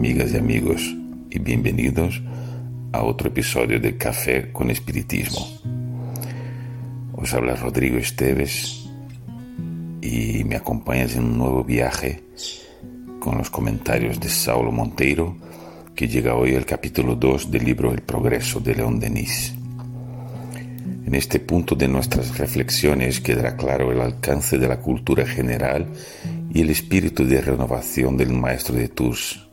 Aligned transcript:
bienvenidos 0.00 2.22
a 2.90 3.02
otro 3.02 3.28
episodio 3.28 3.78
de 3.78 3.98
Café 3.98 4.50
con 4.50 4.70
Espiritismo. 4.70 5.46
Os 7.12 7.34
habla 7.34 7.54
Rodrigo 7.54 7.98
Esteves 7.98 8.88
y 10.00 10.42
me 10.44 10.56
acompañas 10.56 11.16
en 11.16 11.24
un 11.24 11.36
nuevo 11.36 11.64
viaje 11.64 12.22
con 13.18 13.36
los 13.36 13.50
comentarios 13.50 14.18
de 14.18 14.30
Saulo 14.30 14.72
Monteiro, 14.72 15.36
que 15.94 16.08
llega 16.08 16.34
hoy 16.34 16.56
al 16.56 16.64
capítulo 16.64 17.14
2 17.14 17.50
del 17.50 17.66
libro 17.66 17.92
El 17.92 18.00
progreso 18.00 18.58
de 18.58 18.76
León 18.76 18.98
Denis. 18.98 19.52
En 21.04 21.14
este 21.14 21.40
punto 21.40 21.74
de 21.74 21.88
nuestras 21.88 22.38
reflexiones 22.38 23.20
quedará 23.20 23.54
claro 23.54 23.92
el 23.92 24.00
alcance 24.00 24.56
de 24.56 24.66
la 24.66 24.78
cultura 24.78 25.26
general 25.26 25.86
y 26.54 26.62
el 26.62 26.70
espíritu 26.70 27.26
de 27.26 27.42
renovación 27.42 28.16
del 28.16 28.32
maestro 28.32 28.76
de 28.76 28.88
Tours 28.88 29.49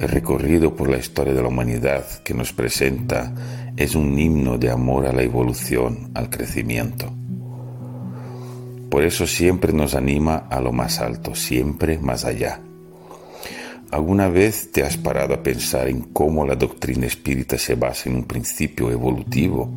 el 0.00 0.08
recorrido 0.08 0.74
por 0.74 0.88
la 0.88 0.96
historia 0.96 1.34
de 1.34 1.42
la 1.42 1.48
humanidad 1.48 2.06
que 2.24 2.32
nos 2.32 2.54
presenta 2.54 3.34
es 3.76 3.94
un 3.94 4.18
himno 4.18 4.56
de 4.56 4.70
amor 4.70 5.06
a 5.06 5.12
la 5.12 5.22
evolución, 5.22 6.10
al 6.14 6.30
crecimiento. 6.30 7.12
Por 8.88 9.04
eso 9.04 9.26
siempre 9.26 9.74
nos 9.74 9.94
anima 9.94 10.46
a 10.48 10.58
lo 10.62 10.72
más 10.72 11.00
alto, 11.00 11.34
siempre 11.34 11.98
más 11.98 12.24
allá. 12.24 12.60
¿Alguna 13.90 14.28
vez 14.28 14.72
te 14.72 14.82
has 14.82 14.96
parado 14.96 15.34
a 15.34 15.42
pensar 15.42 15.86
en 15.88 16.00
cómo 16.00 16.46
la 16.46 16.56
doctrina 16.56 17.06
espírita 17.06 17.58
se 17.58 17.74
basa 17.74 18.08
en 18.08 18.16
un 18.16 18.24
principio 18.24 18.90
evolutivo? 18.90 19.68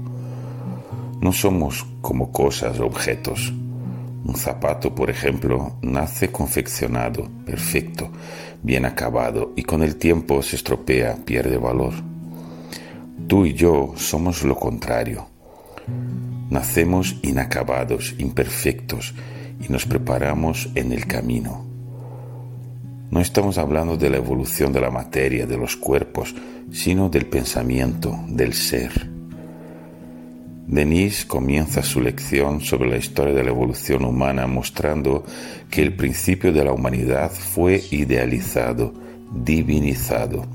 No 1.20 1.34
somos 1.34 1.86
como 2.02 2.32
cosas, 2.32 2.80
objetos. 2.80 3.52
Un 4.26 4.36
zapato, 4.36 4.96
por 4.96 5.10
ejemplo, 5.10 5.76
nace 5.82 6.32
confeccionado, 6.32 7.30
perfecto, 7.46 8.10
bien 8.62 8.86
acabado 8.86 9.52
y 9.56 9.64
con 9.64 9.84
el 9.84 9.98
tiempo 9.98 10.42
se 10.42 10.56
estropea, 10.56 11.18
pierde 11.26 11.58
valor. 11.58 11.94
Tú 13.28 13.46
y 13.46 13.54
yo 13.54 13.94
somos 13.98 14.44
lo 14.44 14.56
contrario. 14.56 15.28
Nacemos 16.50 17.18
inacabados, 17.22 18.16
imperfectos 18.18 19.14
y 19.60 19.72
nos 19.72 19.86
preparamos 19.86 20.70
en 20.76 20.94
el 20.94 21.06
camino. 21.06 21.66
No 23.12 23.20
estamos 23.20 23.58
hablando 23.58 23.98
de 23.98 24.10
la 24.10 24.18
evolución 24.18 24.72
de 24.72 24.82
la 24.82 24.90
materia, 24.90 25.46
de 25.46 25.58
los 25.58 25.76
cuerpos, 25.76 26.34
sino 26.72 27.10
del 27.10 27.26
pensamiento, 27.26 28.18
del 28.28 28.54
ser. 28.54 29.13
Denis 30.68 31.26
comienza 31.26 31.84
su 31.84 32.00
lección 32.00 32.62
sobre 32.62 32.90
la 32.90 32.98
historia 32.98 33.34
de 33.34 33.44
la 33.44 33.50
evolución 33.50 34.06
humana 34.06 34.48
mostrando 34.48 35.26
que 35.70 35.82
el 35.82 35.96
principio 35.96 36.54
de 36.54 36.64
la 36.64 36.72
humanidad 36.72 37.32
fue 37.32 37.84
idealizado, 37.92 38.94
divinizado. 39.34 40.46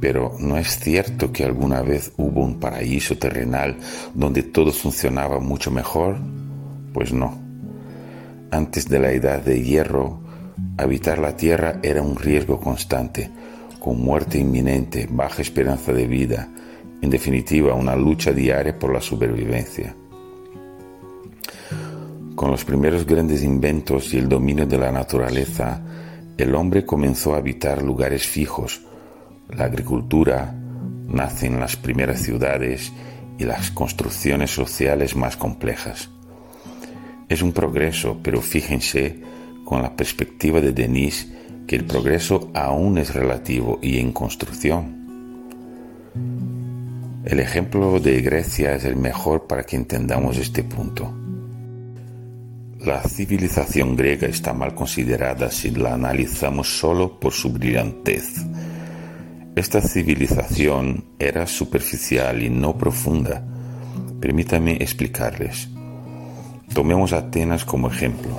Pero 0.00 0.34
¿no 0.40 0.56
es 0.56 0.78
cierto 0.78 1.30
que 1.30 1.44
alguna 1.44 1.82
vez 1.82 2.12
hubo 2.16 2.42
un 2.42 2.58
paraíso 2.58 3.18
terrenal 3.18 3.76
donde 4.14 4.42
todo 4.42 4.72
funcionaba 4.72 5.40
mucho 5.40 5.70
mejor? 5.70 6.16
Pues 6.94 7.12
no. 7.12 7.38
Antes 8.50 8.88
de 8.88 8.98
la 8.98 9.12
edad 9.12 9.42
de 9.42 9.62
hierro, 9.62 10.20
habitar 10.78 11.18
la 11.18 11.36
tierra 11.36 11.78
era 11.82 12.02
un 12.02 12.16
riesgo 12.16 12.58
constante, 12.58 13.30
con 13.78 14.00
muerte 14.02 14.38
inminente, 14.38 15.06
baja 15.10 15.42
esperanza 15.42 15.92
de 15.92 16.06
vida, 16.06 16.48
en 17.02 17.10
definitiva, 17.10 17.74
una 17.74 17.96
lucha 17.96 18.32
diaria 18.32 18.78
por 18.78 18.92
la 18.92 19.00
supervivencia. 19.00 19.94
Con 22.36 22.50
los 22.50 22.64
primeros 22.64 23.04
grandes 23.04 23.42
inventos 23.42 24.14
y 24.14 24.18
el 24.18 24.28
dominio 24.28 24.66
de 24.66 24.78
la 24.78 24.92
naturaleza, 24.92 25.82
el 26.38 26.54
hombre 26.54 26.86
comenzó 26.86 27.34
a 27.34 27.38
habitar 27.38 27.82
lugares 27.82 28.26
fijos. 28.26 28.82
La 29.50 29.64
agricultura 29.64 30.54
nace 31.08 31.46
en 31.46 31.58
las 31.58 31.76
primeras 31.76 32.22
ciudades 32.22 32.92
y 33.36 33.44
las 33.44 33.72
construcciones 33.72 34.52
sociales 34.52 35.16
más 35.16 35.36
complejas. 35.36 36.08
Es 37.28 37.42
un 37.42 37.52
progreso, 37.52 38.18
pero 38.22 38.40
fíjense 38.40 39.20
con 39.64 39.82
la 39.82 39.96
perspectiva 39.96 40.60
de 40.60 40.72
Denis 40.72 41.32
que 41.66 41.76
el 41.76 41.84
progreso 41.84 42.50
aún 42.54 42.98
es 42.98 43.12
relativo 43.12 43.78
y 43.82 43.98
en 43.98 44.12
construcción. 44.12 45.01
El 47.24 47.38
ejemplo 47.38 48.00
de 48.00 48.20
Grecia 48.20 48.74
es 48.74 48.84
el 48.84 48.96
mejor 48.96 49.46
para 49.46 49.62
que 49.62 49.76
entendamos 49.76 50.38
este 50.38 50.64
punto. 50.64 51.14
La 52.80 53.00
civilización 53.00 53.94
griega 53.94 54.26
está 54.26 54.52
mal 54.52 54.74
considerada 54.74 55.48
si 55.48 55.70
la 55.70 55.94
analizamos 55.94 56.80
solo 56.80 57.20
por 57.20 57.32
su 57.32 57.52
brillantez. 57.52 58.44
Esta 59.54 59.80
civilización 59.80 61.04
era 61.16 61.46
superficial 61.46 62.42
y 62.42 62.50
no 62.50 62.76
profunda. 62.76 63.40
Permítanme 64.20 64.72
explicarles. 64.80 65.68
Tomemos 66.74 67.12
Atenas 67.12 67.64
como 67.64 67.88
ejemplo. 67.88 68.32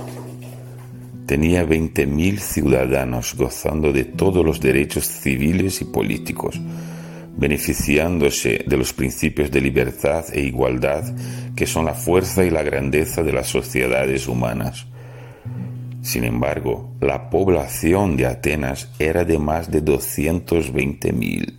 Tenía 1.24 1.64
20.000 1.64 2.38
ciudadanos 2.38 3.34
gozando 3.34 3.94
de 3.94 4.04
todos 4.04 4.44
los 4.44 4.60
derechos 4.60 5.06
civiles 5.06 5.80
y 5.80 5.86
políticos 5.86 6.60
beneficiándose 7.36 8.64
de 8.66 8.76
los 8.76 8.92
principios 8.92 9.50
de 9.50 9.60
libertad 9.60 10.24
e 10.32 10.40
igualdad 10.40 11.04
que 11.56 11.66
son 11.66 11.84
la 11.84 11.94
fuerza 11.94 12.44
y 12.44 12.50
la 12.50 12.62
grandeza 12.62 13.22
de 13.22 13.32
las 13.32 13.48
sociedades 13.48 14.28
humanas. 14.28 14.86
Sin 16.02 16.24
embargo, 16.24 16.90
la 17.00 17.30
población 17.30 18.16
de 18.16 18.26
Atenas 18.26 18.90
era 18.98 19.24
de 19.24 19.38
más 19.38 19.70
de 19.70 19.82
220.000. 19.82 21.54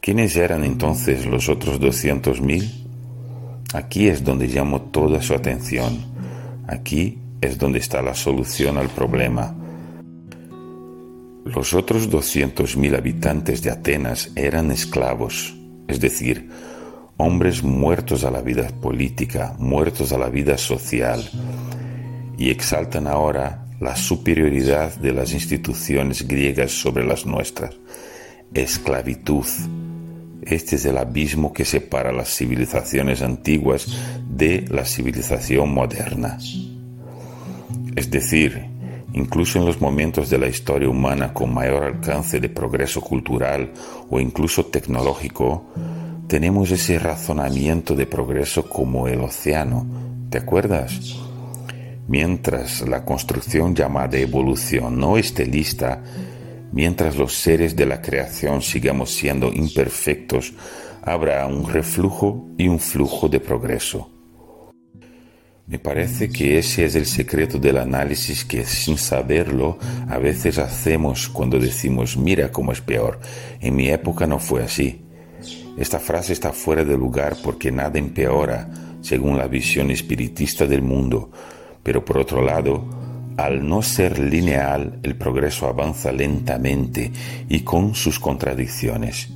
¿Quiénes 0.00 0.36
eran 0.36 0.64
entonces 0.64 1.26
los 1.26 1.48
otros 1.48 1.80
200.000? 1.80 2.86
Aquí 3.74 4.08
es 4.08 4.24
donde 4.24 4.46
llamo 4.46 4.80
toda 4.80 5.20
su 5.20 5.34
atención. 5.34 5.98
Aquí 6.66 7.18
es 7.40 7.58
donde 7.58 7.78
está 7.78 8.00
la 8.00 8.14
solución 8.14 8.78
al 8.78 8.88
problema 8.88 9.54
los 11.54 11.72
otros 11.72 12.10
200.000 12.10 12.96
habitantes 12.96 13.62
de 13.62 13.70
Atenas 13.70 14.30
eran 14.36 14.70
esclavos, 14.70 15.56
es 15.88 15.98
decir, 15.98 16.50
hombres 17.16 17.62
muertos 17.62 18.24
a 18.24 18.30
la 18.30 18.42
vida 18.42 18.68
política, 18.68 19.56
muertos 19.58 20.12
a 20.12 20.18
la 20.18 20.28
vida 20.28 20.58
social, 20.58 21.28
y 22.36 22.50
exaltan 22.50 23.06
ahora 23.06 23.66
la 23.80 23.96
superioridad 23.96 24.94
de 24.96 25.12
las 25.12 25.32
instituciones 25.32 26.28
griegas 26.28 26.70
sobre 26.70 27.06
las 27.06 27.24
nuestras. 27.24 27.74
Esclavitud. 28.52 29.46
Este 30.42 30.76
es 30.76 30.84
el 30.84 30.98
abismo 30.98 31.52
que 31.52 31.64
separa 31.64 32.12
las 32.12 32.28
civilizaciones 32.28 33.22
antiguas 33.22 33.86
de 34.28 34.66
la 34.68 34.84
civilización 34.84 35.72
moderna. 35.72 36.38
Es 37.96 38.10
decir, 38.10 38.77
incluso 39.12 39.58
en 39.58 39.64
los 39.64 39.80
momentos 39.80 40.30
de 40.30 40.38
la 40.38 40.48
historia 40.48 40.88
humana 40.88 41.32
con 41.32 41.52
mayor 41.52 41.84
alcance 41.84 42.40
de 42.40 42.48
progreso 42.48 43.00
cultural 43.00 43.72
o 44.10 44.20
incluso 44.20 44.66
tecnológico, 44.66 45.64
tenemos 46.26 46.70
ese 46.70 46.98
razonamiento 46.98 47.94
de 47.94 48.06
progreso 48.06 48.68
como 48.68 49.08
el 49.08 49.20
océano. 49.20 49.86
¿Te 50.30 50.38
acuerdas? 50.38 51.16
Mientras 52.06 52.86
la 52.86 53.04
construcción 53.04 53.74
llamada 53.74 54.18
evolución 54.18 54.98
no 54.98 55.16
esté 55.16 55.46
lista, 55.46 56.02
mientras 56.72 57.16
los 57.16 57.34
seres 57.34 57.76
de 57.76 57.86
la 57.86 58.02
creación 58.02 58.62
sigamos 58.62 59.10
siendo 59.10 59.52
imperfectos, 59.52 60.52
habrá 61.02 61.46
un 61.46 61.66
reflujo 61.66 62.48
y 62.58 62.68
un 62.68 62.78
flujo 62.78 63.28
de 63.28 63.40
progreso. 63.40 64.17
Me 65.68 65.78
parece 65.78 66.30
que 66.30 66.58
ese 66.58 66.86
es 66.86 66.94
el 66.94 67.04
secreto 67.04 67.58
del 67.58 67.76
análisis 67.76 68.42
que 68.42 68.64
sin 68.64 68.96
saberlo 68.96 69.76
a 70.08 70.16
veces 70.16 70.56
hacemos 70.56 71.28
cuando 71.28 71.58
decimos 71.58 72.16
mira 72.16 72.50
cómo 72.50 72.72
es 72.72 72.80
peor. 72.80 73.20
En 73.60 73.76
mi 73.76 73.90
época 73.90 74.26
no 74.26 74.38
fue 74.38 74.62
así. 74.62 75.02
Esta 75.76 75.98
frase 75.98 76.32
está 76.32 76.54
fuera 76.54 76.84
de 76.84 76.96
lugar 76.96 77.36
porque 77.44 77.70
nada 77.70 77.98
empeora 77.98 78.66
según 79.02 79.36
la 79.36 79.46
visión 79.46 79.90
espiritista 79.90 80.64
del 80.66 80.80
mundo, 80.80 81.30
pero 81.82 82.02
por 82.02 82.16
otro 82.16 82.40
lado, 82.42 82.86
al 83.36 83.68
no 83.68 83.82
ser 83.82 84.18
lineal, 84.18 84.98
el 85.02 85.16
progreso 85.16 85.66
avanza 85.66 86.10
lentamente 86.12 87.12
y 87.46 87.60
con 87.60 87.94
sus 87.94 88.18
contradicciones. 88.18 89.28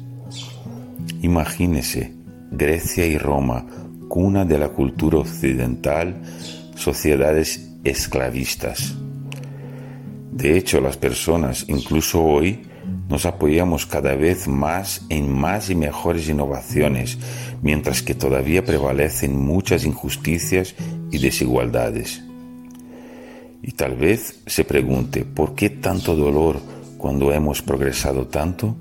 Imagínese 1.20 2.14
Grecia 2.50 3.04
y 3.04 3.18
Roma 3.18 3.66
cuna 4.12 4.44
de 4.44 4.58
la 4.58 4.68
cultura 4.68 5.20
occidental, 5.20 6.20
sociedades 6.74 7.70
esclavistas. 7.82 8.94
De 10.30 10.58
hecho, 10.58 10.82
las 10.82 10.98
personas, 10.98 11.64
incluso 11.68 12.22
hoy, 12.22 12.60
nos 13.08 13.24
apoyamos 13.24 13.86
cada 13.86 14.14
vez 14.14 14.46
más 14.48 15.00
en 15.08 15.32
más 15.32 15.70
y 15.70 15.74
mejores 15.74 16.28
innovaciones, 16.28 17.16
mientras 17.62 18.02
que 18.02 18.14
todavía 18.14 18.62
prevalecen 18.62 19.34
muchas 19.34 19.86
injusticias 19.86 20.74
y 21.10 21.16
desigualdades. 21.16 22.22
Y 23.62 23.72
tal 23.72 23.96
vez 23.96 24.42
se 24.46 24.64
pregunte, 24.64 25.24
¿por 25.24 25.54
qué 25.54 25.70
tanto 25.70 26.14
dolor 26.16 26.60
cuando 26.98 27.32
hemos 27.32 27.62
progresado 27.62 28.26
tanto? 28.26 28.76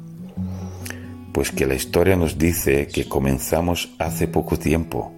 Pues 1.31 1.51
que 1.51 1.65
la 1.65 1.75
historia 1.75 2.17
nos 2.17 2.37
dice 2.37 2.87
que 2.87 3.07
comenzamos 3.07 3.93
hace 3.97 4.27
poco 4.27 4.59
tiempo. 4.59 5.13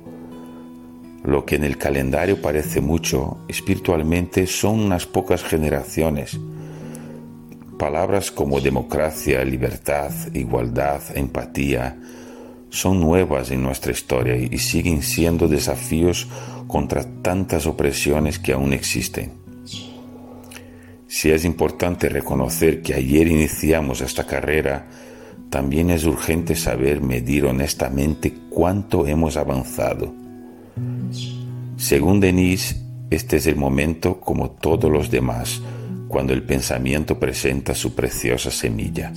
Lo 1.23 1.45
que 1.45 1.55
en 1.55 1.63
el 1.63 1.77
calendario 1.77 2.41
parece 2.41 2.81
mucho, 2.81 3.37
espiritualmente 3.47 4.45
son 4.45 4.81
unas 4.81 5.05
pocas 5.05 5.41
generaciones. 5.41 6.37
Palabras 7.79 8.29
como 8.29 8.59
democracia, 8.59 9.43
libertad, 9.45 10.11
igualdad, 10.33 11.01
empatía, 11.15 11.97
son 12.69 12.99
nuevas 12.99 13.51
en 13.51 13.61
nuestra 13.61 13.91
historia 13.91 14.35
y 14.35 14.57
siguen 14.57 15.01
siendo 15.01 15.47
desafíos 15.47 16.27
contra 16.67 17.03
tantas 17.21 17.67
opresiones 17.67 18.39
que 18.39 18.51
aún 18.51 18.73
existen. 18.73 19.33
Si 21.07 21.29
es 21.29 21.45
importante 21.45 22.09
reconocer 22.09 22.81
que 22.81 22.95
ayer 22.95 23.27
iniciamos 23.27 24.01
esta 24.01 24.25
carrera, 24.25 24.87
también 25.51 25.91
es 25.91 26.03
urgente 26.03 26.55
saber 26.55 26.99
medir 27.01 27.45
honestamente 27.45 28.33
cuánto 28.49 29.05
hemos 29.05 29.37
avanzado. 29.37 30.22
Según 31.77 32.19
Denise, 32.19 32.77
este 33.09 33.37
es 33.37 33.47
el 33.47 33.55
momento 33.55 34.19
como 34.19 34.51
todos 34.51 34.91
los 34.91 35.11
demás, 35.11 35.61
cuando 36.07 36.33
el 36.33 36.43
pensamiento 36.43 37.19
presenta 37.19 37.75
su 37.75 37.93
preciosa 37.93 38.51
semilla. 38.51 39.11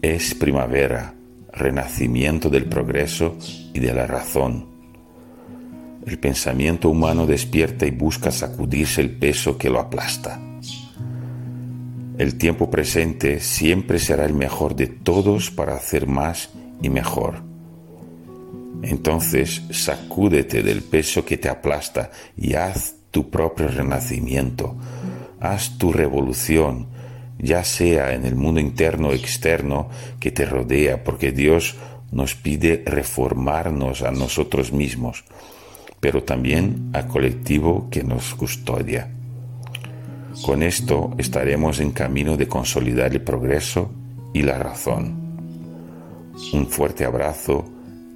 Es 0.00 0.34
primavera, 0.34 1.14
renacimiento 1.52 2.48
del 2.48 2.66
progreso 2.66 3.36
y 3.74 3.80
de 3.80 3.92
la 3.92 4.06
razón. 4.06 4.66
El 6.06 6.18
pensamiento 6.18 6.88
humano 6.88 7.26
despierta 7.26 7.86
y 7.86 7.90
busca 7.90 8.30
sacudirse 8.30 9.00
el 9.00 9.10
peso 9.10 9.58
que 9.58 9.68
lo 9.68 9.80
aplasta. 9.80 10.40
El 12.16 12.36
tiempo 12.36 12.70
presente 12.70 13.40
siempre 13.40 13.98
será 13.98 14.24
el 14.24 14.34
mejor 14.34 14.76
de 14.76 14.86
todos 14.86 15.50
para 15.50 15.74
hacer 15.74 16.06
más 16.06 16.50
y 16.82 16.88
mejor. 16.90 17.49
Entonces 18.82 19.62
sacúdete 19.70 20.62
del 20.62 20.82
peso 20.82 21.24
que 21.24 21.36
te 21.36 21.48
aplasta 21.48 22.10
y 22.36 22.54
haz 22.54 22.94
tu 23.10 23.30
propio 23.30 23.68
renacimiento. 23.68 24.76
Haz 25.40 25.78
tu 25.78 25.92
revolución, 25.92 26.86
ya 27.38 27.64
sea 27.64 28.14
en 28.14 28.24
el 28.24 28.36
mundo 28.36 28.60
interno 28.60 29.08
o 29.08 29.12
externo 29.12 29.88
que 30.18 30.30
te 30.30 30.44
rodea, 30.44 31.02
porque 31.02 31.32
Dios 31.32 31.76
nos 32.12 32.34
pide 32.34 32.82
reformarnos 32.86 34.02
a 34.02 34.10
nosotros 34.10 34.72
mismos, 34.72 35.24
pero 36.00 36.22
también 36.22 36.90
al 36.92 37.06
colectivo 37.06 37.88
que 37.90 38.02
nos 38.02 38.34
custodia. 38.34 39.10
Con 40.42 40.62
esto 40.62 41.14
estaremos 41.18 41.80
en 41.80 41.92
camino 41.92 42.36
de 42.36 42.48
consolidar 42.48 43.12
el 43.12 43.20
progreso 43.20 43.90
y 44.32 44.42
la 44.42 44.58
razón. 44.58 45.20
Un 46.52 46.66
fuerte 46.66 47.04
abrazo 47.04 47.64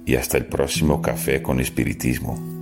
y 0.05 0.15
hasta 0.15 0.37
el 0.37 0.45
próximo 0.45 1.01
café 1.01 1.41
con 1.41 1.59
espiritismo. 1.59 2.54